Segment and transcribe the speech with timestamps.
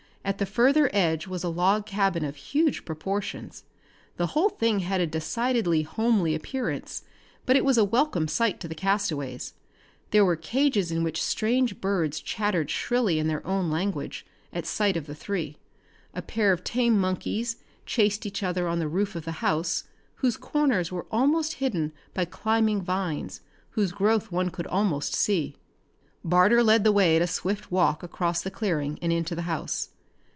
[0.23, 3.63] At the further edge was a log cabin of huge proportions.
[4.17, 7.01] The whole thing had a decidedly homely appearance,
[7.47, 9.55] but it was a welcome sight to the castaways.
[10.11, 14.95] There were cages in which strange birds chattered shrilly in their own language at sight
[14.95, 15.57] of the three.
[16.13, 17.55] A pair of tame monkeys
[17.87, 19.85] chased each other on the roof of the house,
[20.17, 23.41] whose corners were almost hidden by climbing vines
[23.71, 25.55] whose growth one could almost see.
[26.23, 29.89] Barter led the way at a swift walk across the clearing and into the house.